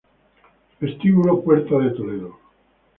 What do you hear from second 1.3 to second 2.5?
Puerta de Toledo